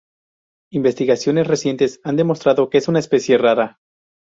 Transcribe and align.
Investigaciones 0.71 1.45
recientes 1.45 2.01
han 2.03 2.15
demostrado 2.15 2.71
que 2.71 2.79
es 2.79 2.87
una 2.87 2.97
especie 2.97 3.37
rara. 3.37 3.77